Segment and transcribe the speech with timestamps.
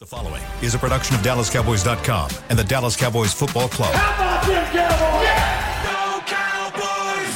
[0.00, 3.92] The following is a production of DallasCowboys.com and the Dallas Cowboys Football Club.
[3.92, 5.28] How about them Cowboys?
[5.84, 6.22] Go
[7.04, 7.34] Cowboys!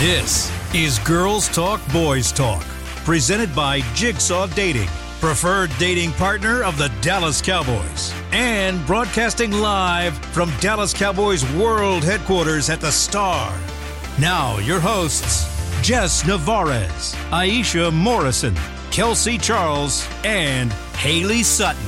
[0.00, 2.64] This is Girls Talk Boys Talk,
[3.04, 4.88] presented by Jigsaw Dating,
[5.20, 12.68] preferred dating partner of the Dallas Cowboys, and broadcasting live from Dallas Cowboys World Headquarters
[12.68, 13.56] at the Star.
[14.18, 15.46] Now, your hosts,
[15.80, 18.56] Jess Navarez, Aisha Morrison,
[18.90, 21.80] Kelsey Charles, and Haley Sutton.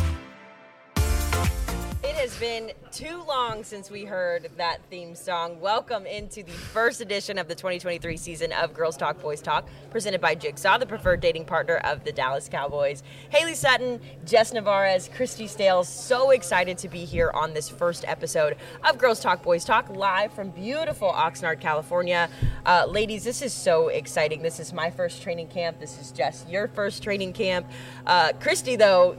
[2.04, 5.58] It has been too long since we heard that theme song.
[5.62, 10.20] Welcome into the first edition of the 2023 season of Girls Talk Boys Talk, presented
[10.20, 13.02] by Jigsaw, the preferred dating partner of the Dallas Cowboys.
[13.30, 18.58] Haley Sutton, Jess Navarez, Christy Scales, so excited to be here on this first episode
[18.84, 22.28] of Girls Talk Boys Talk, live from beautiful Oxnard, California.
[22.66, 24.42] Uh, ladies, this is so exciting.
[24.42, 25.80] This is my first training camp.
[25.80, 27.66] This is Jess, your first training camp.
[28.06, 29.16] Uh, Christy, though,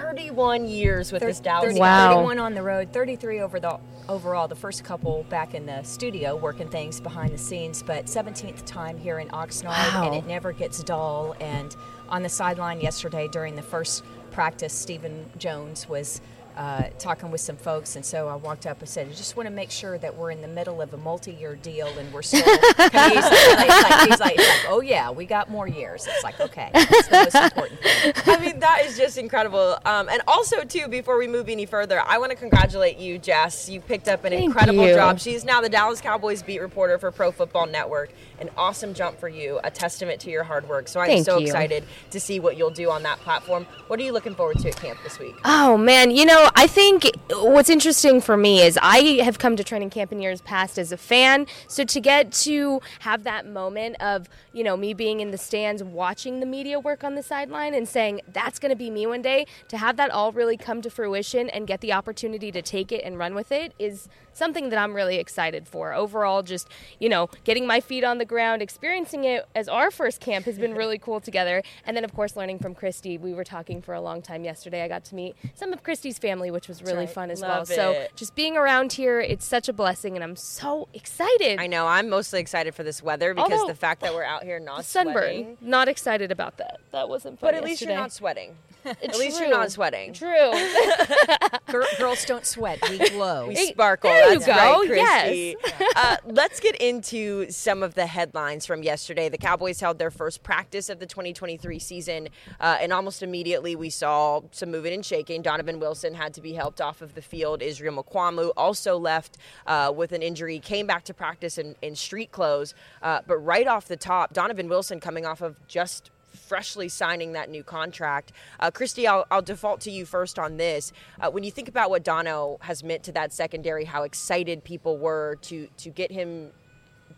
[0.00, 1.68] 31 years with this Dallas.
[1.70, 2.14] 30, Wow.
[2.14, 4.46] 31 on the road, 33 over the overall.
[4.48, 8.98] The first couple back in the studio working things behind the scenes, but 17th time
[8.98, 10.06] here in Oxnard, Wow.
[10.06, 11.34] and it never gets dull.
[11.40, 11.74] And
[12.08, 16.20] on the sideline yesterday during the first practice, Stephen Jones was.
[16.56, 19.46] Uh, talking with some folks, and so I walked up and said, "I just want
[19.46, 22.42] to make sure that we're in the middle of a multi-year deal, and we're still."
[22.76, 26.70] he's, like, he's, like, he's like, "Oh yeah, we got more years." It's like, okay,
[26.72, 28.12] that's the most important thing.
[28.26, 29.76] I mean, that is just incredible.
[29.84, 33.68] Um, and also, too, before we move any further, I want to congratulate you, Jess.
[33.68, 34.94] You picked up an Thank incredible you.
[34.94, 35.20] job.
[35.20, 38.10] She's now the Dallas Cowboys beat reporter for Pro Football Network.
[38.40, 40.88] An awesome jump for you, a testament to your hard work.
[40.88, 41.46] So I'm Thank so you.
[41.46, 43.66] excited to see what you'll do on that platform.
[43.88, 45.34] What are you looking forward to at camp this week?
[45.44, 49.64] Oh man, you know, I think what's interesting for me is I have come to
[49.64, 54.00] training camp in years past as a fan, so to get to have that moment
[54.00, 57.74] of, you know, me being in the stands watching the media work on the sideline
[57.74, 60.82] and saying that's going to be me one day, to have that all really come
[60.82, 64.68] to fruition and get the opportunity to take it and run with it is something
[64.68, 65.94] that I'm really excited for.
[65.94, 66.68] Overall, just,
[67.00, 70.58] you know, getting my feet on the ground, experiencing it as our first camp has
[70.58, 71.62] been really cool together.
[71.86, 73.16] And then, of course, learning from Christy.
[73.16, 74.82] We were talking for a long time yesterday.
[74.82, 77.10] I got to meet some of Christy's family, which was really right.
[77.10, 77.76] fun as Love well.
[77.76, 81.58] So, just being around here, it's such a blessing, and I'm so excited.
[81.58, 84.44] I know I'm mostly excited for this weather because Although- the fact that we're out
[84.44, 85.14] here not Sunburn.
[85.14, 85.56] sweating.
[85.60, 86.78] Not excited about that.
[86.92, 87.48] That wasn't fun.
[87.48, 88.54] But at least you're not sweating.
[88.86, 89.18] At True.
[89.18, 90.12] least you're not sweating.
[90.12, 90.52] True.
[91.70, 93.48] Gir- girls don't sweat; we glow.
[93.48, 94.10] We Hey, sparkle.
[94.10, 94.46] there you go.
[94.52, 95.56] right, Yes.
[95.60, 95.90] Christy.
[95.96, 99.28] uh, let's get into some of the headlines from yesterday.
[99.28, 102.28] The Cowboys held their first practice of the 2023 season,
[102.60, 105.42] uh, and almost immediately we saw some moving and shaking.
[105.42, 107.62] Donovan Wilson had to be helped off of the field.
[107.62, 112.32] Israel Mukuamu also left uh, with an injury, came back to practice in, in street
[112.32, 112.74] clothes.
[113.02, 117.50] Uh, but right off the top, Donovan Wilson coming off of just freshly signing that
[117.50, 118.32] new contract.
[118.60, 120.92] Uh, Christy, I'll, I'll default to you first on this.
[121.20, 124.98] Uh, when you think about what Dono has meant to that secondary, how excited people
[124.98, 126.50] were to to get him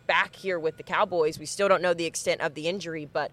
[0.07, 3.31] back here with the Cowboys, we still don't know the extent of the injury, but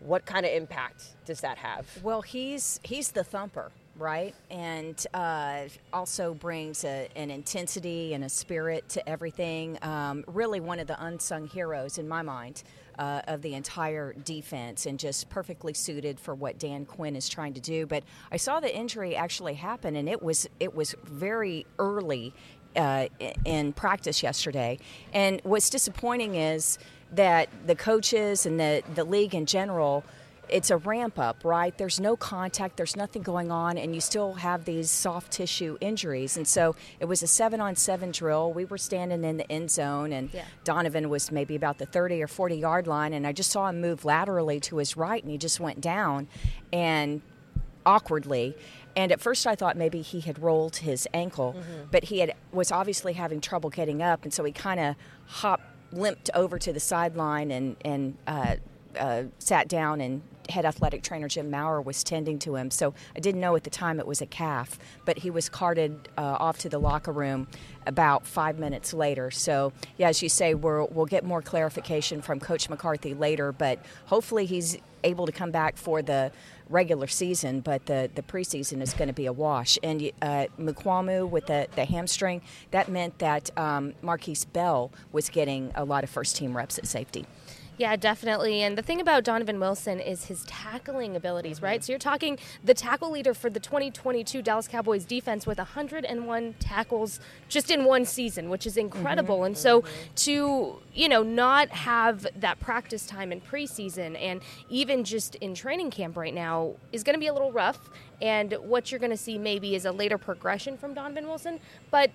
[0.00, 1.86] what kind of impact does that have?
[2.02, 4.34] Well, he's he's the thumper, right?
[4.50, 9.78] And uh, also brings a, an intensity and a spirit to everything.
[9.82, 12.62] Um, really, one of the unsung heroes in my mind.
[12.98, 17.54] Uh, of the entire defense and just perfectly suited for what Dan Quinn is trying
[17.54, 17.86] to do.
[17.86, 22.34] But I saw the injury actually happen, and it was it was very early
[22.74, 23.06] uh,
[23.44, 24.80] in practice yesterday.
[25.12, 26.78] And what's disappointing is
[27.12, 30.02] that the coaches and the the league in general
[30.50, 31.76] it's a ramp up, right?
[31.76, 36.36] There's no contact, there's nothing going on, and you still have these soft tissue injuries.
[36.36, 38.52] And so it was a seven on seven drill.
[38.52, 40.44] We were standing in the end zone, and Yeah.
[40.64, 43.80] Donovan was maybe about the 30 or 40 yard line, and I just saw him
[43.80, 46.28] move laterally to his right, and he just went down
[46.72, 47.22] and
[47.86, 48.56] awkwardly.
[48.96, 51.54] And at first, I thought maybe he had rolled his ankle,
[51.90, 55.62] but he had was obviously having trouble getting up, and so he kind of hopped,
[55.92, 58.56] limped over to the sideline, and and uh,
[58.98, 62.70] uh, sat down and head athletic trainer Jim Maurer was tending to him.
[62.70, 66.08] So I didn't know at the time it was a calf, but he was carted
[66.16, 67.46] uh, off to the locker room
[67.86, 69.30] about five minutes later.
[69.30, 73.84] So yeah, as you say, we're, we'll get more clarification from Coach McCarthy later, but
[74.06, 76.32] hopefully he's able to come back for the
[76.68, 79.78] regular season, but the, the preseason is going to be a wash.
[79.82, 82.42] And uh, Mukuamu with the, the hamstring,
[82.72, 86.86] that meant that um, Markquese Bell was getting a lot of first team reps at
[86.86, 87.26] safety.
[87.78, 88.62] Yeah, definitely.
[88.62, 91.82] And the thing about Donovan Wilson is his tackling abilities, right?
[91.82, 97.20] So you're talking the tackle leader for the 2022 Dallas Cowboys defense with 101 tackles
[97.48, 99.36] just in one season, which is incredible.
[99.36, 99.46] Mm-hmm.
[99.46, 99.84] And so
[100.16, 105.92] to, you know, not have that practice time in preseason and even just in training
[105.92, 107.90] camp right now is going to be a little rough.
[108.20, 111.60] And what you're going to see maybe is a later progression from Donovan Wilson.
[111.92, 112.10] But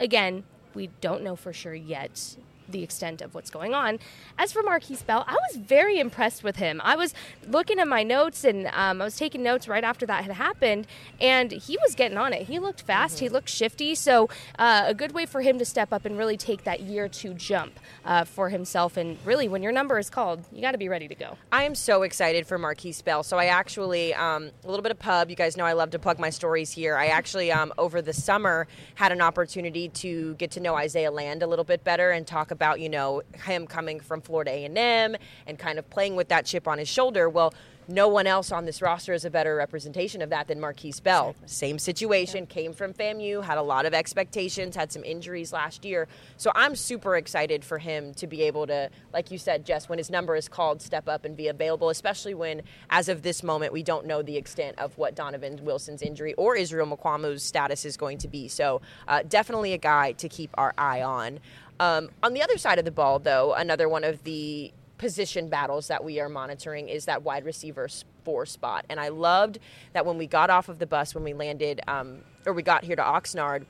[0.00, 0.42] again,
[0.74, 2.36] we don't know for sure yet
[2.74, 3.98] the extent of what's going on.
[4.36, 6.80] As for Markquese Bell, I was very impressed with him.
[6.84, 7.14] I was
[7.48, 10.86] looking at my notes and um, I was taking notes right after that had happened,
[11.20, 12.42] and he was getting on it.
[12.48, 13.26] He looked fast, mm-hmm.
[13.26, 14.28] he looked shifty, so
[14.58, 17.32] uh, a good way for him to step up and really take that year two
[17.34, 18.96] jump uh, for himself.
[18.96, 21.38] And really, when your number is called, you got to be ready to go.
[21.52, 23.22] I am so excited for Markquese Bell.
[23.22, 25.30] So I actually, um, a little bit of pub.
[25.30, 26.96] You guys know I love to plug my stories here.
[26.96, 28.66] I actually, um, over the summer,
[28.96, 32.50] had an opportunity to get to know Isaiah Land a little bit better and talk
[32.50, 35.16] about you know him coming from Florida A&M
[35.46, 37.28] and kind of playing with that chip on his shoulder.
[37.28, 37.52] Well,
[37.88, 41.30] no one else on this roster is a better representation of that than Markquese Bell.
[41.30, 41.48] Exactly.
[41.48, 42.46] Same situation, yeah.
[42.46, 46.08] came from FAMU, had a lot of expectations, had some injuries last year.
[46.36, 49.98] So I'm super excited for him to be able to, like you said, Jess, when
[49.98, 53.72] his number is called, step up and be available, especially when, as of this moment,
[53.72, 57.96] we don't know the extent of what Donovan Wilson's injury or Israel Mukuamu's status is
[57.96, 58.48] going to be.
[58.48, 61.40] So uh, definitely a guy to keep our eye on.
[61.80, 65.88] Um, on the other side of the ball, though, another one of the position battles
[65.88, 67.88] that we are monitoring is that wide receiver
[68.24, 68.86] four spot.
[68.88, 69.58] And I loved
[69.92, 72.84] that when we got off of the bus, when we landed, um, or we got
[72.84, 73.66] here to Oxnard,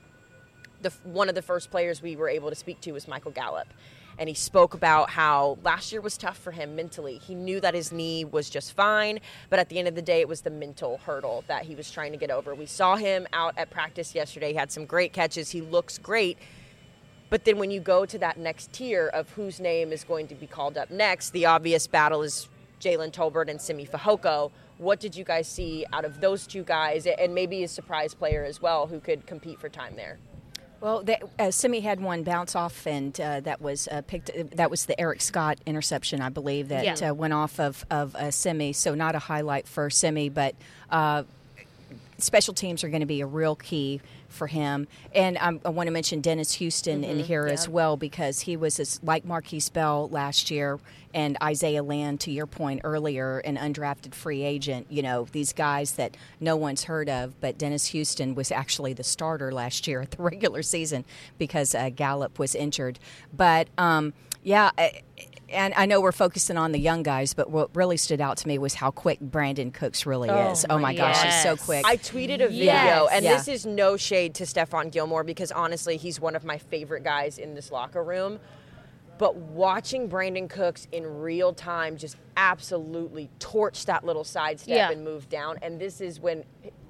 [0.81, 3.67] the, one of the first players we were able to speak to was Michael Gallup.
[4.17, 7.17] And he spoke about how last year was tough for him mentally.
[7.17, 9.19] He knew that his knee was just fine,
[9.49, 11.91] but at the end of the day, it was the mental hurdle that he was
[11.91, 12.55] trying to get over.
[12.55, 14.51] We saw him out at practice yesterday.
[14.51, 15.49] He had some great catches.
[15.49, 16.37] He looks great
[17.29, 20.35] but then when you go to that next tier of whose name is going to
[20.35, 22.49] be called up next, the obvious battle is
[22.79, 24.51] Jalen Tolbert and Simi Fehoko.
[24.77, 28.43] What did you guys see out of those two guys, and maybe a surprise player
[28.43, 30.17] as well who could compete for time there?
[30.81, 34.29] Well, they, uh, Simi had one bounce off, and uh, that was uh, picked.
[34.55, 37.09] That was the Eric Scott interception, I believe, that yeah.
[37.09, 38.73] Uh, went off of of uh, Simi.
[38.73, 40.53] So not a highlight for Simi, but
[40.89, 41.23] uh,
[42.17, 44.87] special teams are going to be a real key for him.
[45.13, 47.53] And um, I want to mention Dennis Houston mm-hmm, in here yeah.
[47.53, 50.79] as well because he was as, like Markquese Bell last year
[51.13, 54.87] and Isaiah Land, to your point earlier, an undrafted free agent.
[54.89, 59.03] You know, these guys that no one's heard of, but Dennis Houston was actually the
[59.03, 61.05] starter last year at the regular season
[61.37, 62.99] because uh, Gallup was injured.
[63.33, 64.13] But um,
[64.43, 64.71] yeah,
[65.49, 68.47] and I know we're focusing on the young guys, but what really stood out to
[68.47, 70.65] me was how quick Brandin Cooks really oh is.
[70.69, 71.85] Oh my gosh, he's so quick.
[71.85, 73.09] I tweeted a video, yes.
[73.11, 73.33] and yeah.
[73.35, 77.37] this is no shade to Stephon Gilmore because honestly, he's one of my favorite guys
[77.37, 78.39] in this locker room.
[79.17, 84.91] But watching Brandin Cooks in real time just absolutely torch that little sidestep yeah.
[84.91, 85.57] and move down.
[85.61, 86.43] And this is when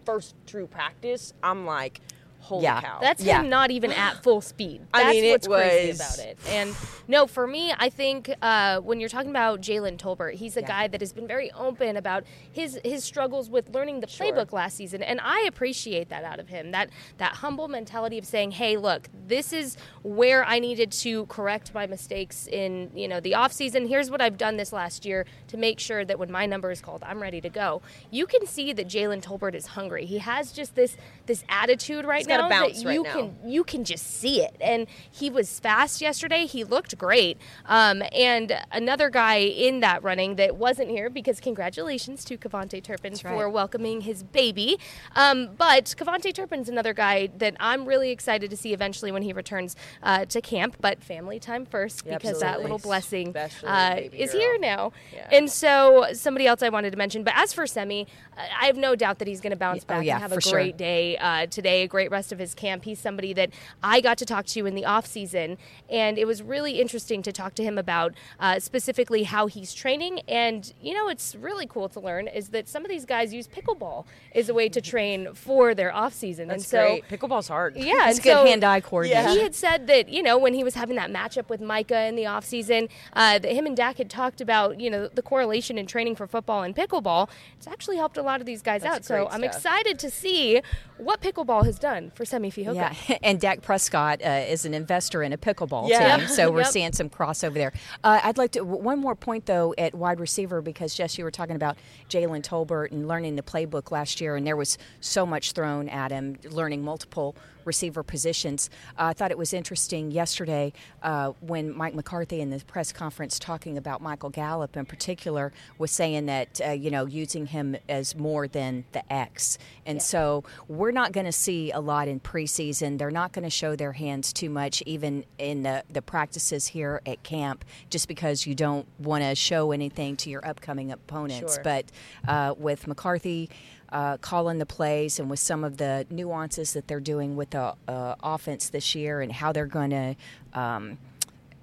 [0.06, 2.02] first true practice, I'm like,
[2.46, 2.82] holy yeah.
[2.82, 3.00] cow.
[3.02, 3.42] That's yeah.
[3.42, 4.82] him not even at full speed.
[4.94, 5.62] That's I mean, what's was...
[5.62, 6.38] crazy about it.
[6.50, 6.76] And
[7.08, 10.68] no, for me, I think uh, when you're talking about Jalen Tolbert, he's a yeah.
[10.68, 14.28] guy that has been very open about his his struggles with learning the sure.
[14.28, 16.72] playbook last season, and I appreciate that out of him.
[16.72, 21.74] That that humble mentality of saying, "Hey, look, this is where I needed to correct
[21.74, 23.88] my mistakes in you know the off season.
[23.88, 26.82] Here's what I've done this last year to make sure that when my number is
[26.82, 27.82] called, I'm ready to go."
[28.12, 30.06] You can see that Jalen Tolbert is hungry.
[30.06, 30.96] He has just this
[31.26, 34.56] this attitude right he's now got a bounce you can you can just see it.
[34.60, 36.46] And he was fast yesterday.
[36.46, 37.38] He looked great.
[37.66, 43.14] Um, and another guy in that running that wasn't here because congratulations to KaVontae Turpin
[43.14, 43.22] right.
[43.22, 44.78] for welcoming his baby.
[45.16, 49.34] Um, but KaVontae Turpin's another guy that I'm really excited to see eventually when he
[49.34, 50.78] returns uh, to camp.
[50.80, 52.58] But family time first yeah, because absolutely.
[52.58, 54.42] that little blessing uh, is girl.
[54.42, 54.92] here now.
[55.14, 55.30] Yeah.
[55.32, 57.24] And so somebody else I wanted to mention.
[57.24, 58.08] But as for Simi,
[58.38, 60.72] I have no doubt that he's going to bounce back oh, and have a great
[60.72, 60.72] sure.
[60.78, 62.84] day uh, today, a great rest of his camp.
[62.84, 63.50] He's somebody that
[63.84, 65.58] I got to talk to in the off season,
[65.90, 70.22] and it was really interesting to talk to him about uh, specifically how he's training.
[70.28, 73.48] And you know, it's really cool to learn is that some of these guys use
[73.48, 76.48] pickleball as a way to train for their off season.
[76.48, 77.08] That's and so, great.
[77.08, 77.76] Pickleball's hard.
[77.76, 79.32] Yeah, it's good so, hand-eye coordination.
[79.32, 82.16] He had said that you know when he was having that matchup with Micah in
[82.16, 85.78] the off season, uh, that him and Dak had talked about you know the correlation
[85.78, 87.30] in training for football and pickleball.
[87.58, 89.06] It's actually helped a lot of these guys That's out.
[89.06, 89.56] So I'm stuff.
[89.56, 90.62] excited to see
[90.98, 92.76] what pickleball has done for Simi Fehoko.
[92.76, 96.18] Yeah, and Dak Prescott uh, is an investor in a pickleball Yeah.
[96.18, 96.68] team, so we're Yep.
[96.72, 97.74] seeing some crossover there.
[98.04, 101.32] Uh, I'd like to one more point though at wide receiver because Jess, you were
[101.32, 101.78] talking about
[102.10, 106.12] Jalen Tolbert and learning the playbook last year, and there was so much thrown at
[106.12, 108.70] him, learning multiple receiver positions.
[108.98, 113.40] Uh, I thought it was interesting yesterday uh, when Mike McCarthy in the press conference
[113.40, 118.16] talking about Michael Gallup in particular was saying that uh, you know using him as
[118.16, 120.04] more than the X, and yeah.
[120.04, 122.98] so we're not going to see a lot in preseason.
[122.98, 127.02] They're not going to show their hands too much, even in the the practices here
[127.06, 131.56] at camp, just because you don't want to show anything to your upcoming opponents.
[131.56, 131.64] Sure.
[131.64, 131.86] But
[132.28, 133.50] uh, with McCarthy
[133.96, 137.74] uh, calling the plays and with some of the nuances that they're doing with the
[137.88, 140.16] uh, offense this year and how they're going to
[140.54, 140.98] um,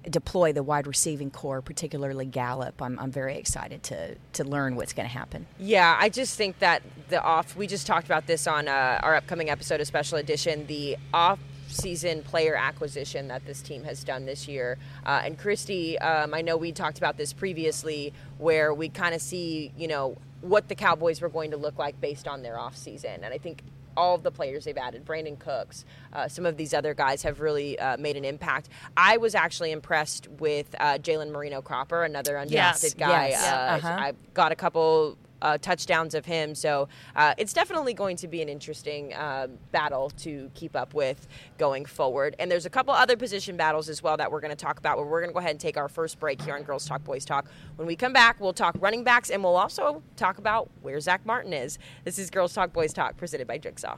[0.09, 2.81] deploy the wide receiving core, particularly Gallup.
[2.81, 5.45] I'm, I'm very excited to, to learn what's going to happen.
[5.59, 9.15] Yeah, I just think that the off, we just talked about this on uh, our
[9.15, 11.37] upcoming episode of Special Edition, the off
[11.73, 14.77] season player acquisition that this team has done this year.
[15.05, 19.21] Uh, and Christy, um, I know we talked about this previously, where we kind of
[19.21, 23.23] see, you know, what the Cowboys were going to look like based on their offseason.
[23.23, 23.63] And I think
[23.95, 27.39] all of the players they've added, Brandin Cooks, uh, some of these other guys have
[27.39, 28.69] really uh, made an impact.
[28.97, 32.93] I was actually impressed with uh, Jalen Moreno Cropper, another undrafted yes.
[32.95, 33.29] guy.
[33.29, 33.43] Yes.
[33.43, 33.87] Uh, uh-huh.
[33.87, 36.55] I got a couple uh, touchdowns of him.
[36.55, 41.27] So uh, it's definitely going to be an interesting uh, battle to keep up with
[41.59, 42.35] going forward.
[42.39, 44.97] And there's a couple other position battles as well that we're going to talk about.
[44.97, 47.03] But we're going to go ahead and take our first break here on Girls Talk
[47.03, 47.45] Boys Talk.
[47.75, 51.25] When we come back, we'll talk running backs and we'll also talk about where Zack
[51.25, 51.77] Martin is.
[52.05, 53.97] This is Girls Talk Boys Talk presented by Jigsaw.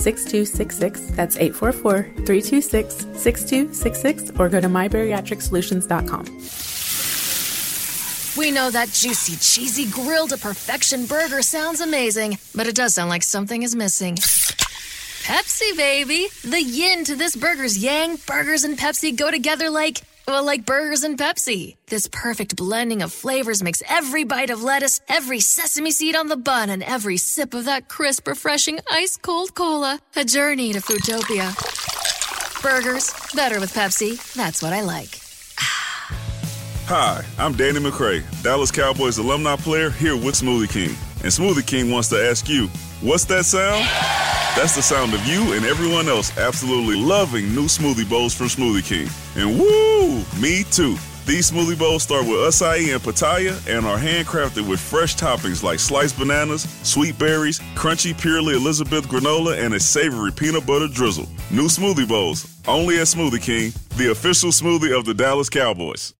[0.00, 1.00] 6266.
[1.16, 6.24] That's 844 326 6266 or go to mybariatricsolutions.com.
[8.36, 13.10] We know that juicy, cheesy, grilled to perfection burger sounds amazing, but it does sound
[13.10, 14.16] like something is missing.
[14.16, 16.28] Pepsi, baby!
[16.42, 21.02] The yin to this burger's yang, burgers and Pepsi go together like well, like burgers
[21.02, 21.76] and Pepsi.
[21.86, 26.36] This perfect blending of flavors makes every bite of lettuce, every sesame seed on the
[26.36, 31.50] bun, and every sip of that crisp, refreshing, ice cold cola a journey to Foodtopia.
[32.62, 34.34] Burgers, better with Pepsi.
[34.34, 35.20] That's what I like.
[36.86, 40.96] Hi, I'm Danny McCray, Dallas Cowboys alumni player here with Smoothie King.
[41.22, 42.68] And Smoothie King wants to ask you,
[43.00, 43.84] what's that sound?
[44.56, 48.84] That's the sound of you and everyone else absolutely loving new smoothie bowls from Smoothie
[48.84, 49.08] King.
[49.36, 50.96] And woo, me too.
[51.26, 55.78] These smoothie bowls start with acai and pitaya and are handcrafted with fresh toppings like
[55.78, 61.28] sliced bananas, sweet berries, crunchy purely Elizabeth granola, and a savory peanut butter drizzle.
[61.50, 66.14] New smoothie bowls, only at Smoothie King, the official smoothie of the Dallas Cowboys.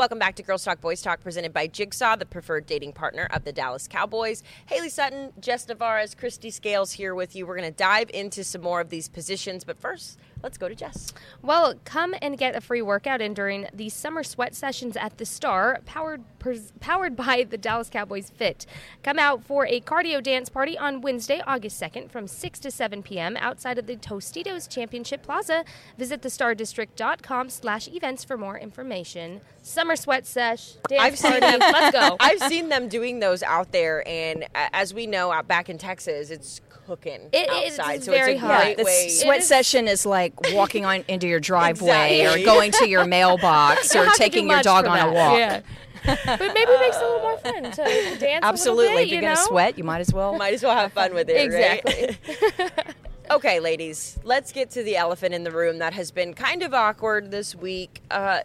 [0.00, 3.44] Welcome back to Girls Talk Boys Talk, presented by Jigsaw, the preferred dating partner of
[3.44, 4.42] the Dallas Cowboys.
[4.64, 7.46] Haley Sutton, Jess Navarez, Christy Scales here with you.
[7.46, 10.74] We're going to dive into some more of these positions, but first, let's go to
[10.74, 11.12] Jess.
[11.42, 15.24] Well, come and get a free workout in during the summer sweat sessions at the
[15.26, 18.66] Star, powered pers- powered by the Dallas Cowboys Fit.
[19.02, 23.02] Come out for a cardio dance party on Wednesday, August 2nd from 6 to 7
[23.02, 23.36] p.m.
[23.36, 25.64] outside of the Tostitos Championship Plaza.
[25.98, 29.40] Visit thestardistrict.com slash events for more information.
[29.62, 31.46] Summer sweat sesh, dance I've seen party.
[31.46, 31.60] them.
[31.60, 32.16] Let's go.
[32.20, 35.78] I've seen them doing those out there, and uh, as we know, out back in
[35.78, 38.02] Texas, it's cooking It is outside.
[38.02, 38.60] so very it's a hot.
[38.62, 39.08] great the way.
[39.08, 42.42] sweat is- session is like walking on into your driveway Exactly.
[42.42, 45.12] or going to your mailbox or don't have to do taking your dog on a
[45.12, 45.38] walk.
[45.38, 45.60] Yeah.
[46.04, 48.42] but maybe it makes it a little more fun to dance.
[48.42, 48.86] Absolutely.
[48.86, 50.36] A bit, if you're you going to sweat, you might as well.
[50.36, 51.82] Might as well have fun with it, right?
[51.84, 52.94] Exactly.
[53.30, 56.74] Okay, ladies, let's get to the elephant in the room that has been kind of
[56.74, 58.00] awkward this week.
[58.10, 58.40] Uh,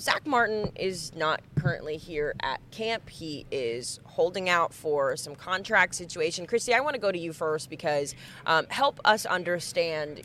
[0.00, 3.10] Zack Martin is not currently here at camp.
[3.10, 6.46] He is holding out for some contract situation.
[6.46, 8.14] Christy, I want to go to you first because
[8.46, 10.22] um, help us understand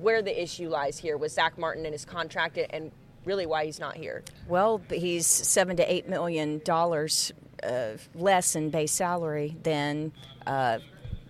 [0.00, 2.92] where the issue lies here with Zack Martin and his contract and
[3.24, 4.22] really why he's not here.
[4.46, 7.32] Well, he's seven to eight million dollars
[7.64, 10.12] uh, less in base salary than
[10.46, 10.78] uh,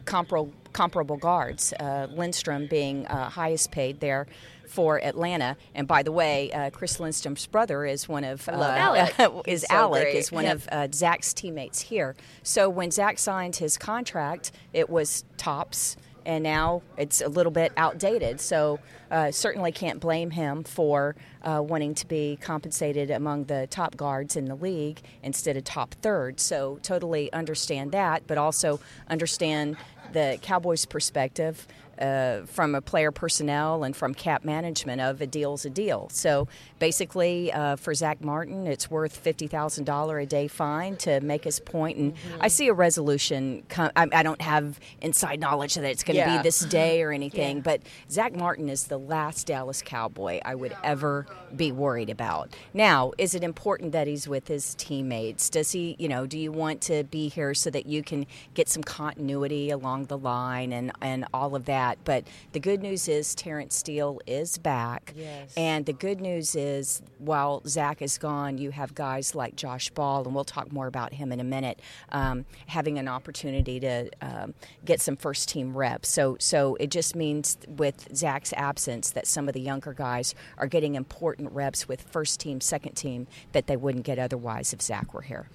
[0.05, 1.73] comparable comparable guards.
[1.73, 4.27] Uh, Lindstrom being uh, highest paid there
[4.69, 5.57] for Atlanta.
[5.75, 9.15] And by the way, uh, Chris Lindstrom's brother is one of uh, Alec.
[9.47, 10.15] is He's so Alec great.
[10.17, 10.53] is one Yeah.
[10.53, 12.15] of uh, Zack's teammates here.
[12.43, 15.97] So when Zack signed his contract, it was tops.
[16.27, 18.39] And now it's a little bit outdated.
[18.39, 23.97] So, uh, certainly can't blame him for uh, wanting to be compensated among the top
[23.97, 26.39] guards in the league instead of top third.
[26.39, 29.79] So, totally understand that, but also understand
[30.13, 31.67] the Cowboys' perspective
[32.01, 36.09] uh, from a player personnel and from cap management of a deal's a deal.
[36.13, 41.21] So basically, uh, for Zack Martin, it's worth fifty thousand dollar a day fine to
[41.21, 41.99] make his point.
[41.99, 43.63] And I see a resolution.
[43.69, 46.37] Com- I, I don't have inside knowledge that it's going to Yeah.
[46.39, 50.77] be this day or anything, but Zack Martin is the last Dallas Cowboy I would
[50.85, 51.27] ever
[51.57, 52.55] be worried about.
[52.75, 55.49] Now, is it important that he's with his teammates?
[55.49, 58.69] Does he, you know, do you want to be here so that you can get
[58.69, 61.88] some continuity along the line and, and all of that?
[62.05, 65.15] But the good news is Terrence Steele is back.
[65.17, 65.53] Yes.
[65.57, 70.25] And the good news is while Zack is gone, you have guys like Josh Ball,
[70.25, 71.81] and we'll talk more about him in a minute,
[72.11, 74.55] um, having an opportunity to um,
[74.85, 76.09] get some first team reps.
[76.09, 80.67] So, so it just means with Zack's absence that some of the younger guys are
[80.67, 85.15] getting important reps with first team, second team that they wouldn't get otherwise if Zack
[85.15, 85.49] were here.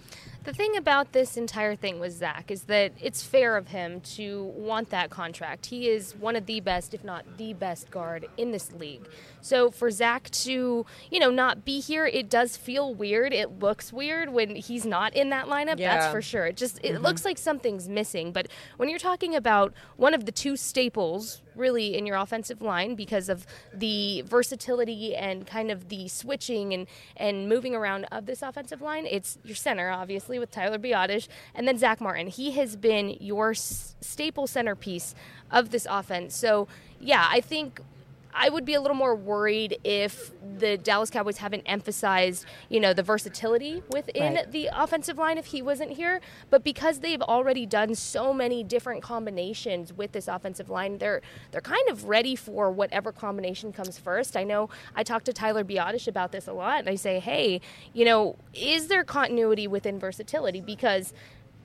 [0.44, 4.44] The thing about this entire thing with Zack is that it's fair of him to
[4.56, 5.68] want that contract.
[5.68, 9.08] He is one of the best, if not the best guard in this league.
[9.40, 13.32] So for Zack to, you know, not be here, it does feel weird.
[13.32, 15.78] It looks weird when he's not in that lineup.
[15.78, 16.48] That's for sure.
[16.48, 17.04] It just it mm-hmm.
[17.04, 18.34] looks like something's missing.
[18.34, 22.96] But when you're talking about one of the two staples really in your offensive line
[22.96, 28.42] because of the versatility and kind of the switching and, and moving around of this
[28.42, 29.06] offensive line.
[29.06, 32.28] It's your center, obviously, with Tyler Biadasz, and then Zack Martin.
[32.28, 35.16] He has been your s- staple centerpiece
[35.52, 36.36] of this offense.
[36.36, 36.68] So,
[37.00, 37.82] yeah, I think
[38.36, 42.94] I would be a little more worried if the Dallas Cowboys haven't emphasized, you know,
[42.94, 44.52] the versatility within Right.
[44.52, 46.22] the offensive line if he wasn't here.
[46.50, 51.62] But because they've already done so many different combinations with this offensive line, they're they're
[51.62, 54.36] kind of ready for whatever combination comes first.
[54.36, 57.62] I know I talked to Tyler Biadasz about this a lot, and I say, hey,
[57.94, 60.62] you know, is there continuity within versatility?
[60.62, 61.14] Because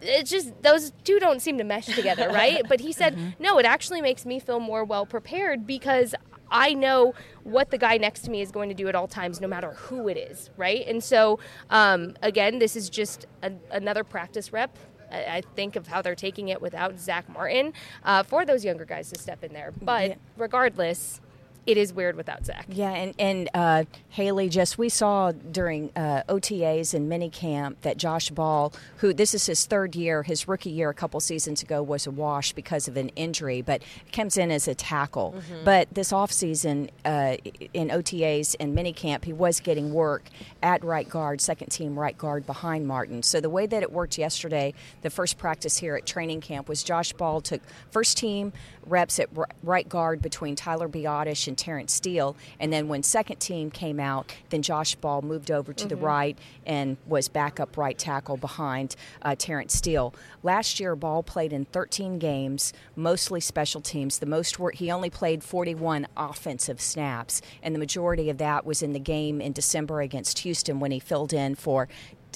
[0.00, 2.62] it's just those two don't seem to mesh together, right?
[2.68, 3.42] but he said, mm-hmm.
[3.42, 6.14] no, it actually makes me feel more well prepared because
[6.50, 9.40] I know what the guy next to me is going to do at all times,
[9.40, 10.86] no matter who it is, right?
[10.86, 11.38] And so,
[11.70, 14.76] um, again, this is just a, another practice rep.
[15.10, 17.72] I I think of how they're taking it without Zack Martin
[18.04, 19.72] uh, for those younger guys to step in there.
[19.80, 20.14] But Yeah.
[20.36, 21.20] regardless,
[21.68, 22.64] it is weird without Zack.
[22.70, 28.30] Yeah, and and uh, Haley, just we saw during uh, OTAs and minicamp that Josh
[28.30, 32.06] Ball, who this is his third year, his rookie year a couple seasons ago was
[32.06, 35.34] a wash because of an injury, but comes in as a tackle.
[35.62, 37.36] But this offseason uh,
[37.74, 40.24] in OTAs and minicamp, he was getting work
[40.62, 43.22] at right guard, second team right guard behind Martin.
[43.22, 46.82] So the way that it worked yesterday, the first practice here at training camp was
[46.82, 48.54] Josh Ball took first team
[48.90, 49.28] reps at
[49.62, 52.36] right guard between Tyler Biadasz and Terrence Steele.
[52.58, 56.38] And then when second team came out, then Josh Ball moved over to the right
[56.66, 60.14] and was backup right tackle behind uh, Terrence Steele.
[60.42, 64.18] Last year, Ball played in 13 games, mostly special teams.
[64.18, 68.82] The most work, he only played 41 offensive snaps, and the majority of that was
[68.82, 71.88] in the game in December against Houston when he filled in for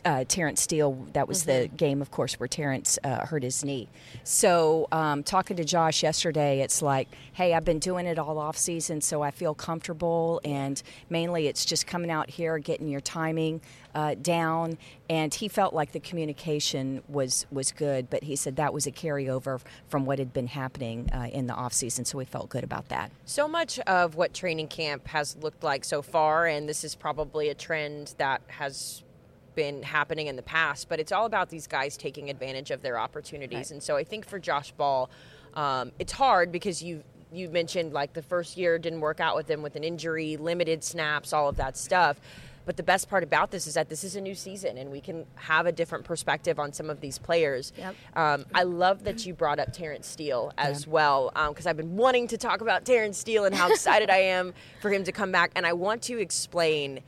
[0.04, 1.06] uh, Terrence Steele.
[1.12, 3.88] That was the game, of course, where Terrence uh, hurt his knee.
[4.24, 8.56] So, um, talking to Josh yesterday, it's like, hey, I've been doing it all off
[8.56, 10.40] season, so I feel comfortable.
[10.44, 13.60] And mainly, it's just coming out here, getting your timing
[13.94, 14.78] uh, down.
[15.08, 18.92] And he felt like the communication was was good, but he said that was a
[18.92, 22.04] carryover from what had been happening uh, in the off season.
[22.04, 23.10] So we felt good about that.
[23.26, 27.50] So much of what training camp has looked like so far, and this is probably
[27.50, 29.02] a trend that has
[29.54, 32.98] been happening in the past, but it's all about these guys taking advantage of their
[32.98, 33.70] opportunities.
[33.70, 35.10] And so I think for Josh Ball,
[35.54, 39.50] um, it's hard because you you mentioned like the first year didn't work out with
[39.50, 42.20] him with an injury, limited snaps, all of that stuff.
[42.64, 45.00] But the best part about this is that this is a new season and we
[45.00, 47.72] can have a different perspective on some of these players.
[47.76, 47.94] Yep.
[48.14, 52.28] Um, I love that you brought up Terrence Steele as well because I've been wanting
[52.28, 55.50] to talk about Terrence Steele and how excited I am for him to come back.
[55.56, 57.00] And I want to explain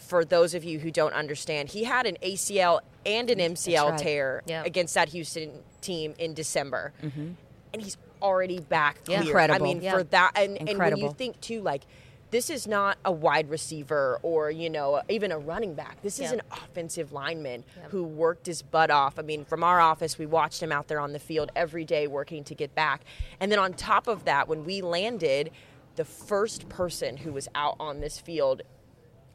[0.00, 3.98] for those of you who don't understand, he had an ACL and an MCL right.
[3.98, 4.66] tear Yep.
[4.66, 6.92] against that Houston team in December.
[7.02, 7.32] Mm-hmm.
[7.72, 9.22] And he's already back Yeah.
[9.22, 9.64] Incredible.
[9.64, 9.92] I mean, Yeah.
[9.92, 11.82] for that, and, and when you think too, like,
[12.30, 16.00] this is not a wide receiver or, you know, even a running back.
[16.02, 19.18] This is an offensive lineman who worked his butt off.
[19.18, 22.06] I mean, from our office, we watched him out there on the field every day
[22.06, 23.02] working to get back.
[23.40, 25.50] And then on top of that, when we landed,
[25.96, 28.62] the first person who was out on this field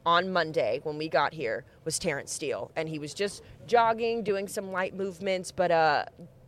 [0.06, 4.46] on Monday when we got here was Terrence Steele, and he was just jogging, doing
[4.46, 6.04] some light movements, but uh,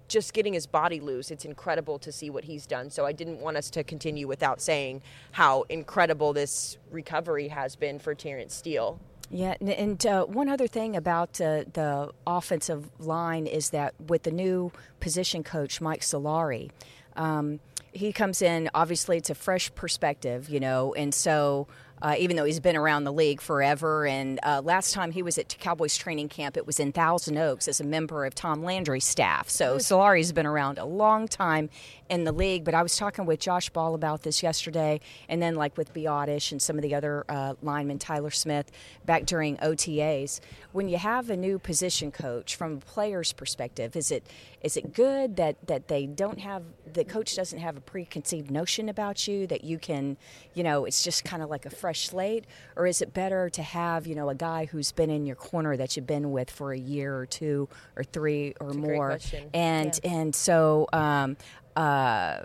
[0.07, 1.31] just getting his body loose.
[1.31, 2.89] It's incredible to see what he's done.
[2.89, 7.99] So I didn't want us to continue without saying how incredible this recovery has been
[7.99, 9.01] for Terrence Steele.
[9.31, 14.31] Yeah, and, uh, one other thing about uh, the offensive line is that with the
[14.31, 16.71] new position coach, Mike Solari,
[17.15, 17.61] um,
[17.93, 21.67] he comes in, obviously, it's a fresh perspective, you know, and so.
[22.01, 25.39] Uh, even though he's been around the league forever, and uh, last time he was
[25.39, 29.05] at Cowboys training camp, it was in Thousand Oaks as a member of Tom Landry's
[29.05, 29.49] staff.
[29.49, 31.71] So Solari's been around a long time
[32.09, 32.65] in the league.
[32.65, 36.53] But I was talking with Josh Ball about this yesterday, and then like with Biadasz
[36.53, 38.71] and some of the other uh, linemen, Tyler Smith,
[39.05, 40.41] back during OTAs.
[40.73, 44.27] When you have a new position coach, from a player's perspective, is it
[44.63, 46.63] is it good that that they don't have
[46.95, 50.17] the coach doesn't have a preconceived notion about you that you can,
[50.55, 52.45] you know, it's just kind of like a fresh slate,
[52.77, 55.77] or is it better to have you know a guy who's been in your corner
[55.77, 59.19] that you've been with for a year or two or three or great more,
[59.55, 60.87] and and so.
[60.93, 61.37] Um,
[61.77, 62.43] uh,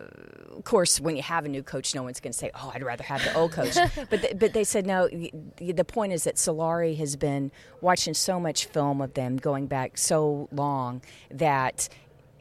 [0.55, 2.83] of course, when you have a new coach, no one's going to say, "Oh, I'd
[2.83, 3.75] rather have the old coach."
[4.09, 5.09] but th- but they said no.
[5.57, 7.51] The point is that Solari has been
[7.81, 11.01] watching so much film of them going back so long
[11.31, 11.89] that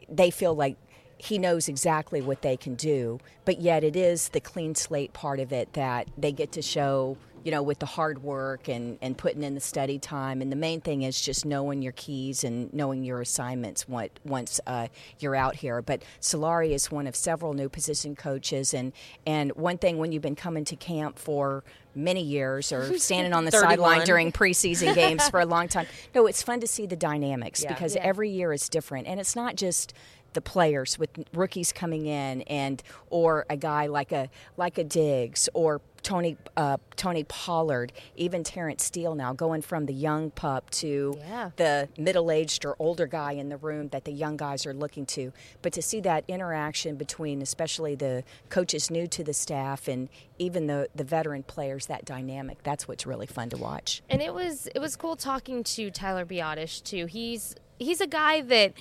[0.07, 0.77] they feel like
[1.23, 3.19] he knows exactly what they can do.
[3.45, 7.17] But yet, it is the clean slate part of it that they get to show.
[7.45, 10.55] You know, with the hard work and, and putting in the study time, and the
[10.55, 14.87] main thing is just knowing your keys and knowing your assignments what, once uh,
[15.19, 15.81] you're out here.
[15.81, 18.93] But Solari is one of several new position coaches, and
[19.25, 23.43] and one thing when you've been coming to camp for many years or standing on
[23.43, 23.69] the 31.
[23.71, 27.61] sideline during preseason games for a long time, no, it's fun to see the dynamics
[27.61, 27.73] Yeah.
[27.73, 28.03] because Yeah.
[28.03, 29.93] every year is different, and it's not just
[30.33, 35.49] the players with rookies coming in and or a guy like a like a Diggs
[35.53, 41.15] or Tony uh, Tony Pollard, even Terrence Steele now going from the young pup to
[41.19, 41.51] Yeah.
[41.55, 45.05] the middle aged or older guy in the room that the young guys are looking
[45.07, 45.31] to.
[45.61, 50.67] But to see that interaction between especially the coaches new to the staff and even
[50.67, 54.01] the the veteran players, that dynamic, that's what's really fun to watch.
[54.09, 57.05] And it was it was cool talking to Tyler Biadasz too.
[57.05, 58.73] He's he's a guy that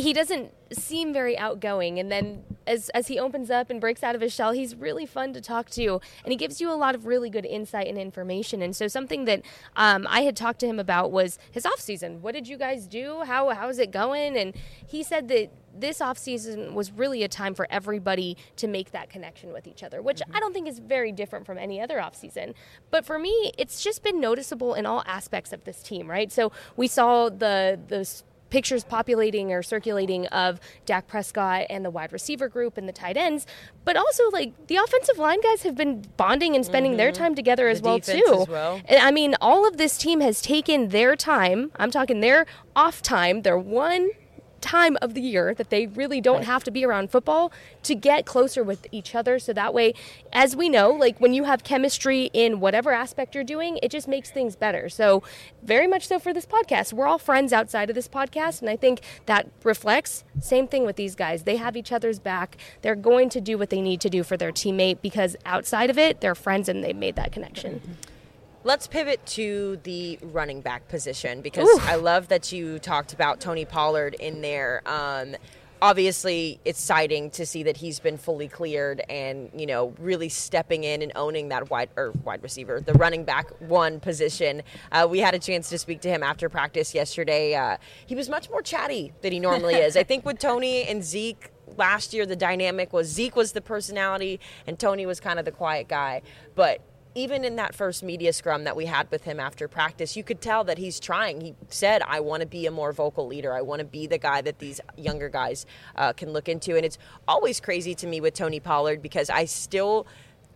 [0.00, 4.14] he doesn't seem very outgoing and then as as he opens up and breaks out
[4.14, 6.94] of his shell he's really fun to talk to and he gives you a lot
[6.94, 9.42] of really good insight and information and so something that
[9.76, 12.22] um, i had talked to him about was his off season.
[12.22, 13.22] What did you guys do?
[13.24, 14.36] How how's it going?
[14.36, 14.54] And
[14.86, 19.10] he said that this off season was really a time for everybody to make that
[19.10, 22.14] connection with each other which i don't think is very different from any other off
[22.14, 22.54] season.
[22.90, 26.30] But for me it's just been noticeable in all aspects of this team right?
[26.32, 28.08] So we saw the the
[28.50, 33.16] pictures populating or circulating of Dak Prescott and the wide receiver group and the tight
[33.16, 33.46] ends,
[33.84, 37.68] but also like the offensive line guys have been bonding and spending their time together
[37.68, 37.84] as Mm-hmm.
[37.84, 38.42] The well too.
[38.42, 38.80] as well.
[38.86, 41.70] And I mean, all of this team has taken their time.
[41.76, 44.10] I'm talking their off time, their one
[44.60, 48.26] time of the year that they really don't have to be around football to get
[48.26, 49.38] closer with each other.
[49.38, 49.94] So that way
[50.32, 54.08] as we know like when you have chemistry in whatever aspect you're doing it just
[54.08, 54.88] makes things better.
[54.88, 55.22] So
[55.62, 56.92] very much so for this podcast.
[56.92, 60.96] We're all friends outside of this podcast and i think that reflects same thing with
[60.96, 61.44] these guys.
[61.44, 62.56] They have each other's back.
[62.82, 65.98] They're going to do what they need to do for their teammate because outside of
[65.98, 68.17] it they're friends and they've made that connection mm-hmm.
[68.64, 73.64] Let's pivot to the running back position because I love that you talked about Tony
[73.64, 74.82] Pollard in there.
[74.84, 75.36] Um,
[75.80, 80.82] obviously, it's exciting to see that he's been fully cleared and you know really stepping
[80.82, 84.62] in and owning that wide or wide receiver, the running back one position.
[84.90, 87.54] Uh, we had a chance to speak to him after practice yesterday.
[87.54, 89.96] Uh, he was much more chatty than he normally is.
[89.96, 94.40] I think with Tony and Zeke last year, the dynamic was Zeke was the personality
[94.66, 96.22] and Tony was kind of the quiet guy,
[96.56, 96.80] but
[97.14, 100.40] even in that first media scrum that we had with him after practice, you could
[100.40, 101.40] tell that he's trying.
[101.40, 103.52] He said, I want to be a more vocal leader.
[103.52, 105.66] I want to be the guy that these younger guys
[105.96, 106.76] uh, can look into.
[106.76, 110.06] And it's always crazy to me with Tony Pollard because I still,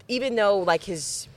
[0.08, 1.28] even though like his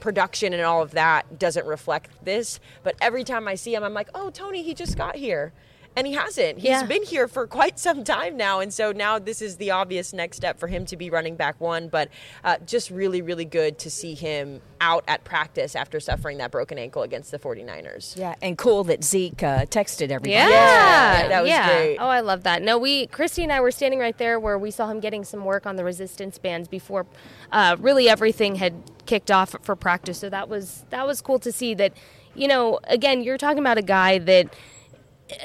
[0.00, 2.60] production and all of that doesn't reflect this.
[2.82, 5.52] But every time I see him, I'm like, oh, Tony, he just got here.
[5.96, 6.58] And he hasn't.
[6.58, 6.82] He's Yeah.
[6.86, 8.60] been here for quite some time now.
[8.60, 11.60] And so now this is the obvious next step for him to be running back
[11.60, 11.88] one.
[11.88, 12.08] But
[12.42, 16.78] uh, just really, really good to see him out at practice after suffering that broken
[16.78, 18.16] ankle against the 49ers.
[18.18, 20.32] Yeah, and cool that Zeke uh, texted everybody.
[20.32, 20.48] Yeah.
[20.48, 21.66] Yeah, that was yeah.
[21.76, 21.96] great.
[21.98, 22.60] Oh, I love that.
[22.62, 25.44] No, we, Christy and I were standing right there where we saw him getting some
[25.44, 27.06] work on the resistance bands before
[27.52, 28.74] uh, really everything had
[29.06, 30.18] kicked off for practice.
[30.18, 31.92] So that was that was cool to see that.
[32.36, 34.52] You know, again, you're talking about a guy that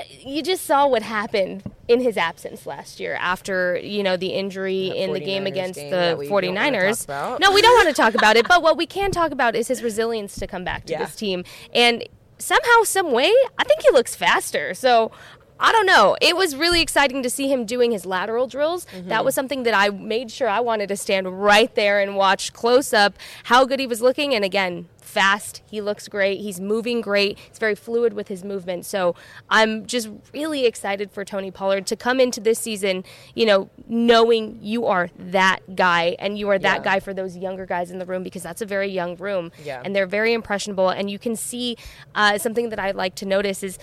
[0.09, 4.87] you just saw what happened in his absence last year after you know the injury
[4.87, 6.97] in the game against game the that we don't 49ers.
[6.97, 7.39] talk about.
[7.39, 9.67] No, we don't want to talk about it, but what we can talk about is
[9.69, 10.99] his resilience to come back to Yeah.
[11.05, 11.43] this team.
[11.73, 12.03] And
[12.37, 14.73] somehow, some way, I think he looks faster.
[14.73, 15.11] So
[15.59, 16.15] I don't know.
[16.21, 18.85] It was really exciting to see him doing his lateral drills.
[18.85, 19.09] Mm-hmm.
[19.09, 22.53] That was something that I made sure I wanted to stand right there and watch
[22.53, 24.33] close up how good he was looking.
[24.33, 25.63] And again, fast.
[25.69, 26.39] He looks great.
[26.39, 27.39] He's moving great.
[27.39, 28.85] He's very fluid with his movement.
[28.85, 29.15] So
[29.49, 34.59] I'm just really excited for Tony Pollard to come into this season, you know, knowing
[34.61, 36.83] you are that guy and you are that Yeah.
[36.83, 39.51] guy for those younger guys in the room because that's a very young room.
[39.65, 39.81] Yeah.
[39.83, 40.89] And they're very impressionable.
[40.89, 41.75] And you can see
[42.13, 43.79] uh, something that I like to notice is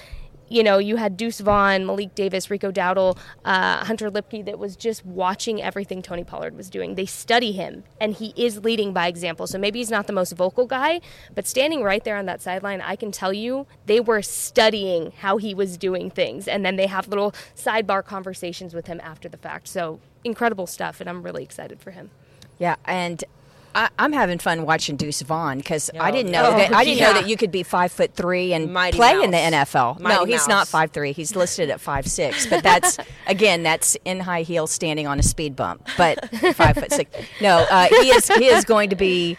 [0.48, 4.76] you know, you had Deuce Vaughn, Malik Davis, Rico Dowdle, uh, Hunter Luepke that was
[4.76, 6.94] just watching everything Tony Pollard was doing.
[6.94, 9.46] They study him, and he is leading by example.
[9.46, 11.00] So maybe he's not the most vocal guy,
[11.34, 15.36] but standing right there on that sideline, I can tell you they were studying how
[15.36, 16.46] he was doing things.
[16.48, 19.68] And then they have little sidebar conversations with him after the fact.
[19.68, 22.10] So incredible stuff, and I'm really excited for him.
[22.58, 23.22] Yeah, and
[23.76, 26.82] I, I'm having fun watching Deuce Vaughn because I Oh, didn't know oh, that I
[26.82, 29.70] didn't know that you could be five foot three and Mighty play in the Mouse.
[29.72, 30.00] NFL.
[30.00, 30.70] no, Mighty he's not Mouse.
[30.70, 31.12] five three.
[31.12, 32.46] He's listed at five six.
[32.46, 35.86] But that's again, that's in high heels standing on a speed bump.
[35.98, 37.10] But five foot six.
[37.40, 39.36] No, uh, he is he is going to be.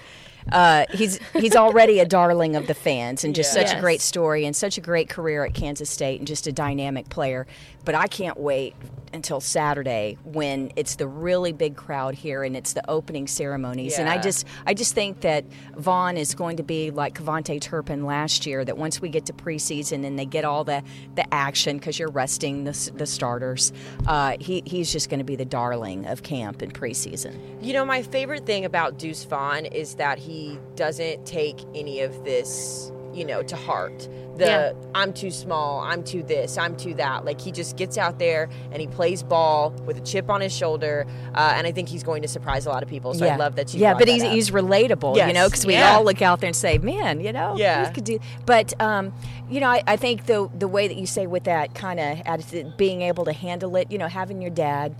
[0.50, 3.66] Uh, he's he's already a darling of the fans and just Yeah.
[3.66, 6.54] such a great story and such a great career at Kansas State and just a
[6.54, 7.46] dynamic player.
[7.88, 8.76] But I can't wait
[9.14, 13.98] until Saturday when it's the really big crowd here and it's the opening ceremonies.
[13.98, 15.46] And I just I just think that
[15.78, 18.66] Vaughn is going to be like KaVontae Turpin last year.
[18.66, 20.84] That once we get to preseason and they get all the
[21.16, 23.72] the action because you're resting the, the starters,
[24.06, 27.40] uh, he he's just going to be the darling of camp in preseason.
[27.64, 32.26] You know, my favorite thing about Deuce Vaughn is that he doesn't take any of
[32.26, 34.08] this, you know, to heart.
[34.38, 34.74] The Yeah.
[34.94, 37.26] I'm too small, I'm too this, I'm too that.
[37.26, 40.56] Like he just gets out there and he plays ball with a chip on his
[40.56, 43.14] shoulder, uh, and I think he's going to surprise a lot of people.
[43.16, 43.80] So I love that you.
[43.80, 44.32] Yeah, but that he's up.
[44.32, 45.96] he's relatable, you know, because we Yeah.
[45.96, 47.90] all look out there and say, "Man, you know, Yeah.
[47.92, 49.14] could do." But um,
[49.50, 52.78] you know, I, I think the the way that you say with that kind of
[52.78, 54.96] being able to handle it, you know, having your dad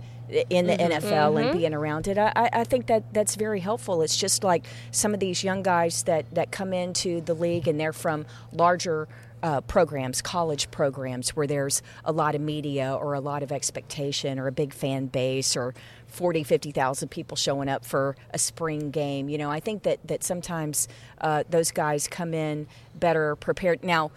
[0.50, 1.06] in the Mm-hmm.
[1.06, 4.02] NFL and being around it, I, I I think that that's very helpful.
[4.02, 7.78] It's just like some of these young guys that that come into the league and
[7.80, 9.08] they're from larger
[9.42, 14.38] uh, programs, college programs, where there's a lot of media or a lot of expectation
[14.38, 15.74] or a big fan base or
[16.08, 19.28] 40, 50,000 people showing up for a spring game.
[19.28, 20.88] You know, I think that, that sometimes
[21.20, 23.84] uh, those guys come in better prepared.
[23.84, 24.10] Now,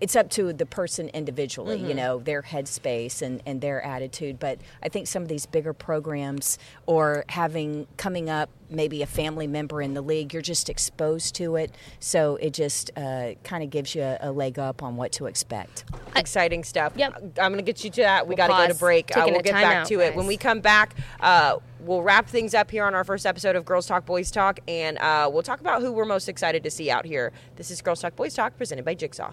[0.00, 4.38] it's up to the person individually, you know, their headspace and, and their attitude.
[4.38, 9.46] But I think some of these bigger programs or having coming up maybe a family
[9.46, 11.74] member in the league, you're just exposed to it.
[12.00, 15.26] So it just uh, kind of gives you a, a leg up on what to
[15.26, 15.84] expect.
[16.14, 16.92] exciting stuff.
[16.96, 17.14] Yep.
[17.38, 18.26] I'm going to get you to that.
[18.26, 19.16] We We'll got to go to break.
[19.16, 20.14] Uh, we'll get back timeout, to it.
[20.14, 23.64] When we come back, uh, we'll wrap things up here on our first episode of
[23.64, 26.90] Girls Talk Boys Talk, and uh, we'll talk about who we're most excited to see
[26.90, 27.32] out here.
[27.56, 29.32] This is Girls Talk Boys Talk presented by Jigsaw.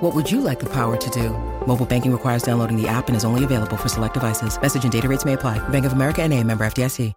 [0.00, 1.30] What would you like the power to do?
[1.66, 4.60] Mobile banking requires downloading the app and is only available for select devices.
[4.60, 5.58] Message and data rates may apply.
[5.70, 7.14] Bank of America and a member FDIC.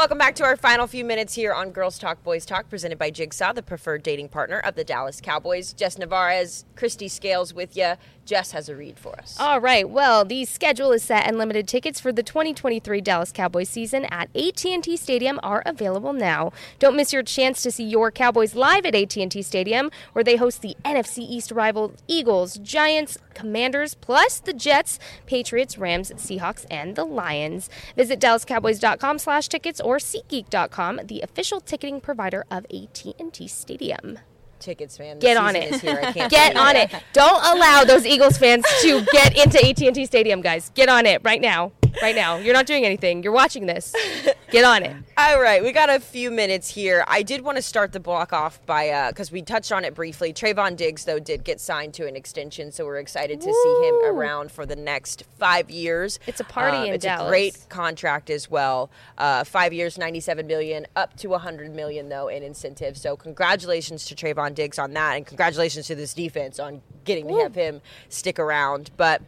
[0.00, 3.10] Welcome back to our final few minutes here on Girls Talk Boys Talk, presented by
[3.10, 5.74] Jigsaw, the preferred dating partner of the Dallas Cowboys.
[5.74, 7.92] Jess Navarez, Christy Scales with you.
[8.30, 9.36] Jess has a read for us.
[9.40, 9.90] All right.
[9.90, 14.28] Well, the schedule is set, and limited tickets for the 2023 Dallas Cowboys season at
[14.36, 16.52] AT&T Stadium are available now.
[16.78, 20.62] Don't miss your chance to see your Cowboys live at AT&T Stadium, where they host
[20.62, 27.04] the NFC East rival Eagles, Giants, Commanders, plus the Jets, Patriots, Rams, Seahawks, and the
[27.04, 27.68] Lions.
[27.96, 34.20] Visit DallasCowboys.com slash tickets or SeatGeek.com, the official ticketing provider of AT&T Stadium
[34.60, 35.18] tickets, man.
[35.18, 35.80] Get on it.
[36.30, 36.92] get on it.
[37.12, 40.70] Don't allow those Eagles fans to get into AT&T Stadium, guys.
[40.74, 41.72] Get on it right now.
[42.02, 42.36] Right now.
[42.36, 43.22] You're not doing anything.
[43.22, 43.94] You're watching this.
[44.50, 44.96] Get on it.
[45.16, 47.04] All right, we got a few minutes here.
[47.06, 49.94] I did want to start the block off by because uh, we touched on it
[49.94, 50.32] briefly.
[50.32, 53.52] Trevon Diggs, though, did get signed to an extension, so we're excited to Woo.
[53.52, 56.18] see him around for the next five years.
[56.26, 57.26] It's a party um, in it's Dallas.
[57.26, 58.90] a great contract as well.
[59.18, 63.00] Uh, five years, 97 million, up to 100 million though in incentives.
[63.00, 67.36] So congratulations to Trevon Diggs on that, and congratulations to this defense on getting Woo.
[67.36, 68.90] to have him stick around.
[68.96, 69.22] But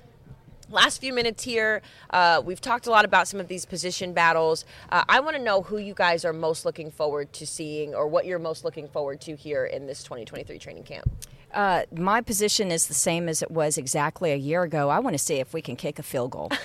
[0.72, 4.64] last few minutes here uh, we've talked a lot about some of these position battles
[4.90, 8.08] uh, i want to know who you guys are most looking forward to seeing or
[8.08, 11.10] what you're most looking forward to here in this 2023 training camp
[11.54, 15.14] uh, my position is the same as it was exactly a year ago i want
[15.14, 16.50] to see if we can kick a field goal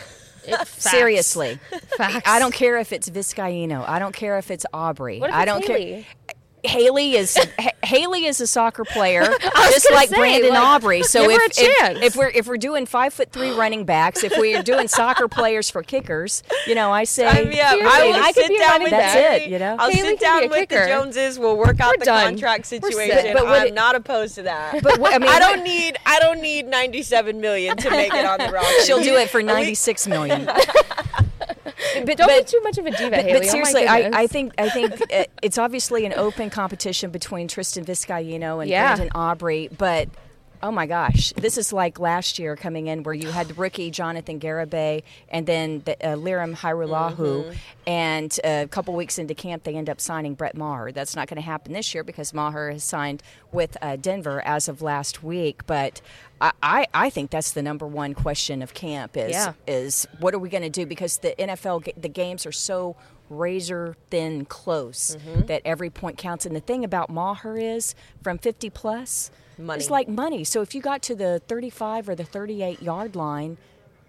[0.66, 1.60] Seriously,
[1.98, 2.26] Facts.
[2.26, 3.86] I don't care if it's Vizcaino.
[3.86, 5.20] I don't care if it's Aubrey.
[5.20, 6.06] What if I don't Haley?
[6.28, 6.37] care.
[6.68, 7.38] Haley is
[7.84, 11.04] Haley is a soccer player, just like say, Brandon like, Aubrey.
[11.04, 14.62] So if, if if we're if we're doing five foot three running backs, if we're
[14.64, 18.60] doing soccer players for kickers, you know, I say I yeah, I will I sit
[18.60, 19.76] down with That's it, you know?
[19.80, 20.86] I'll Haley sit down with the.
[20.88, 21.40] Joneses.
[21.40, 22.26] We'll work out We're the done.
[22.34, 23.34] contract situation.
[23.34, 24.84] But what I'm it- not opposed to that.
[24.84, 28.26] But what- I mean, I don't need I don't need 97 million to make it
[28.26, 28.84] on the roster.
[28.86, 30.50] she'll do it for ninety six million.
[32.06, 33.34] but, Don't but- be too much of a diva, But, Haley.
[33.34, 34.10] but Oh seriously, I.
[34.14, 38.96] I think I think uh, it's obviously an open competition between Tristan Vizcaino and Yeah.
[38.96, 40.10] Brandon Aubrey, but.
[40.64, 41.34] Oh my gosh!
[41.34, 45.46] This is like last year coming in, where you had the rookie Jonathan Garibay and
[45.46, 47.52] then the, uh, Lirim Hajrullahu, Mm-hmm.
[47.86, 50.92] and uh, a couple weeks into camp, they end up signing Brett Maher.
[50.92, 54.68] That's not going to happen this year because Maher has signed with uh, Denver as
[54.68, 55.66] of last week.
[55.68, 56.02] But
[56.42, 59.54] I, I, I think that's the number one question of camp is Yeah.
[59.68, 62.96] is what are we going to do because the NFL the games are so
[63.30, 65.46] razor thin close Mm-hmm.
[65.46, 66.46] that every point counts.
[66.48, 67.94] And the thing about Maher is
[68.24, 69.80] from 50 plus, Money.
[69.80, 70.44] it's like money.
[70.44, 73.58] So if you got to the 35 or the 38 yard line,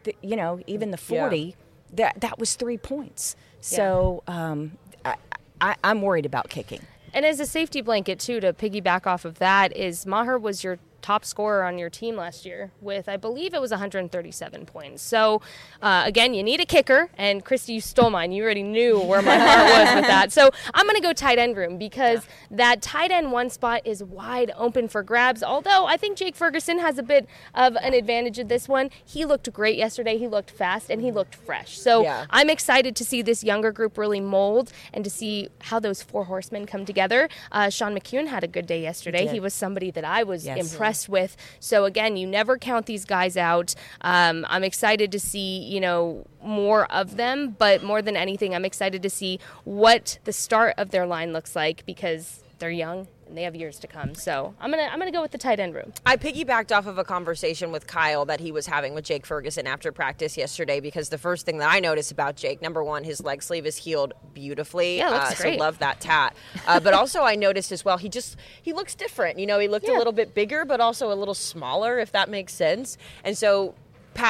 [0.04, 1.20] the, you know, even the Yeah.
[1.22, 1.56] 40,
[1.94, 3.34] that that was three points.
[3.60, 4.72] So um,
[5.04, 5.16] I,
[5.60, 6.80] I, I'm worried about kicking.
[7.14, 10.78] And as a safety blanket too, to piggyback off of that, is Maher was your
[11.00, 15.02] top scorer on your team last year with I believe it was 137 points.
[15.02, 15.40] So
[15.80, 18.32] uh, again, you need a kicker, and Christy, you stole mine.
[18.32, 20.32] You already knew where my heart was with that.
[20.32, 24.02] So I'm going to go tight end room because that tight end one spot is
[24.02, 25.42] wide open for grabs.
[25.42, 28.90] Although I think Jake Ferguson has a bit of an advantage in this one.
[29.04, 30.18] He looked great yesterday.
[30.18, 31.78] He looked fast and he looked fresh.
[31.78, 32.26] So Yeah.
[32.30, 36.24] I'm excited to see this younger group really mold and to see how those four
[36.24, 37.28] horsemen come together.
[37.52, 39.24] Uh, Sean McKeon had a good day yesterday.
[39.24, 39.32] did.
[39.32, 40.72] He was somebody that I was Yes.
[40.72, 41.36] impressed impressed with.
[41.60, 43.74] So again, you never count these guys out.
[44.00, 48.64] Um, I'm excited to see you know more of them, but more than anything, I'm
[48.64, 53.36] excited to see what the start of their line looks like because they're young and
[53.36, 54.14] they have years to come.
[54.14, 55.92] So I'm gonna I'm gonna go with the tight end room.
[56.04, 59.66] I piggybacked off of a conversation with Kyle that he was having with Jake Ferguson
[59.66, 63.22] after practice yesterday because the first thing that I noticed about Jake, number one, his
[63.22, 64.98] leg sleeve is healed beautifully.
[64.98, 65.58] Yeah, looks uh, great.
[65.58, 66.36] So love that tat.
[66.66, 69.38] Uh, but also I noticed as well, he just he looks different.
[69.38, 72.28] You know, he looked a little bit bigger, but also a little smaller, if that
[72.28, 72.98] makes sense.
[73.24, 73.74] And so.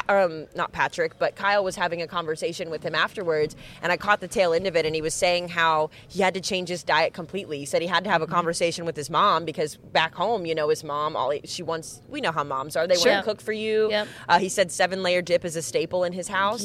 [0.08, 4.20] Um, not Patrick, but Kyle was having a conversation with him afterwards, and I caught
[4.20, 4.84] the tail end of it.
[4.86, 7.58] And he was saying how he had to change his diet completely.
[7.58, 8.34] He said he had to have a Mm-hmm.
[8.34, 12.02] conversation with his mom because back home, you know, his mom, all he, she wants.
[12.08, 13.12] We know how moms are; they Sure.
[13.12, 13.88] want to cook for you.
[13.90, 14.08] Yep.
[14.28, 16.62] Uh, he said seven layer dip is a staple in his house.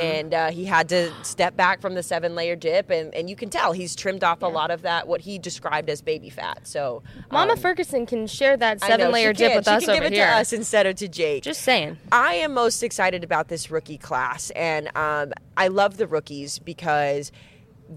[0.00, 3.36] And uh, he had to step back from the seven layer dip, and, and you
[3.36, 6.66] can tell he's trimmed off a lot of that what he described as baby fat.
[6.66, 9.80] So, Mama um, Ferguson can share that I know, seven layer dip with she us
[9.84, 10.26] can over give it here.
[10.26, 11.44] to us instead of to Jake.
[11.44, 11.96] Just saying.
[12.10, 17.32] I am most excited about this rookie class, and um, I love the rookies because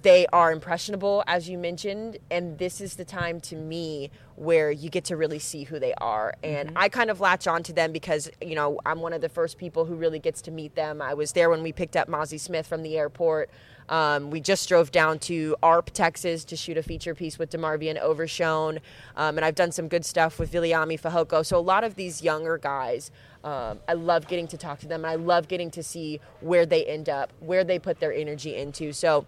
[0.02, 4.90] they are impressionable, as you mentioned, and this is the time to me where you
[4.90, 6.34] get to really see who they are.
[6.44, 9.30] And I kind of latch on to them because, you know, I'm one of the
[9.30, 11.02] first people who really gets to meet them.
[11.02, 13.50] I was there when we picked up Mazi Smith from the airport.
[13.90, 17.98] Um, we just drove down to ARP, Texas to shoot a feature piece with DeMarvion
[17.98, 18.80] Overshown.
[19.16, 21.46] Um, and I've done some good stuff with Viliami Fehoko.
[21.46, 23.10] So a lot of these younger guys,
[23.44, 25.06] um, I love getting to talk to them.
[25.06, 28.92] I love getting to see where they end up, where they put their energy into.
[28.94, 29.26] So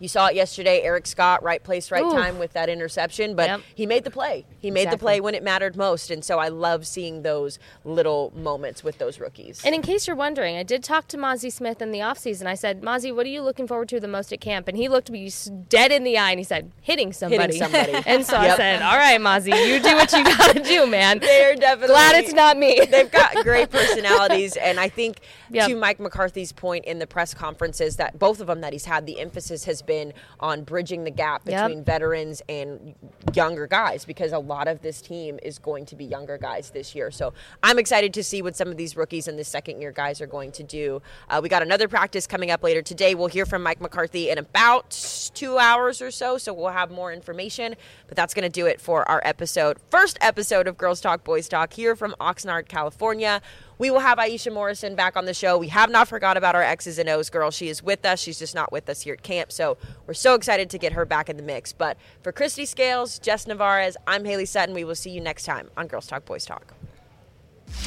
[0.00, 0.82] you saw it yesterday.
[0.82, 2.10] Eric Scott, right place, right Ooh.
[2.12, 3.60] time with that interception, but Yep.
[3.74, 4.44] he made the play.
[4.58, 6.10] He made the play when it mattered most.
[6.10, 9.62] And so I love seeing those little moments with those rookies.
[9.64, 12.46] And in case you're wondering, I did talk to Mazi Smith in the offseason.
[12.46, 14.68] I said, Mazi, what are you looking forward to the most at camp?
[14.68, 15.30] And he looked me
[15.68, 17.58] dead in the eye and he said, hitting somebody.
[17.58, 17.92] somebody.
[18.06, 21.18] and so I said, all right, Mazi, you do what you got to do, man.
[21.20, 22.80] They're definitely Glad it's not me.
[22.90, 25.18] They've got great personalities, and I think
[25.50, 25.68] Yep.
[25.68, 29.06] to Mike McCarthy's point in the press conferences that both of them that he's had,
[29.06, 31.68] the emphasis has been on bridging the gap Yep.
[31.68, 32.94] between veterans and
[33.34, 36.94] younger guys because a lot of this team is going to be younger guys this
[36.94, 37.10] year.
[37.10, 37.32] So
[37.62, 40.26] I'm excited to see what some of these rookies and the second year guys are
[40.26, 41.02] going to do.
[41.28, 43.14] Uh, we got another practice coming up later today.
[43.14, 44.90] We'll hear from Mike McCarthy in about
[45.34, 47.74] two hours or so, so we'll have more information.
[48.08, 51.48] But that's going to do it for our episode, first episode of Girls Talk Boys
[51.48, 53.40] Talk here from Oxnard, California.
[53.78, 55.58] We will have Aisha Morrison back on the show.
[55.58, 57.50] We have not forgot about our X's and O's girl.
[57.50, 58.20] She is with us.
[58.20, 59.52] She's just not with us here at camp.
[59.52, 61.72] So we're so excited to get her back in the mix.
[61.72, 64.74] But for Christy Scales, Jess Navarez, I'm Haley Sutton.
[64.74, 66.74] We will see you next time on Girls Talk Boys Talk.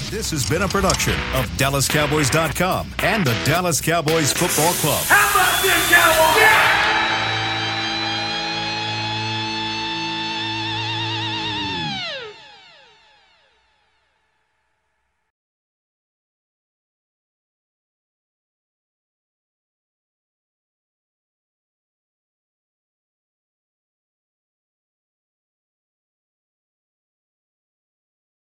[0.10, 5.04] This has been a production of DallasCowboys.com and the Dallas Cowboys Football Club.
[5.06, 6.42] How about this, Cowboys?
[6.42, 6.97] Yeah!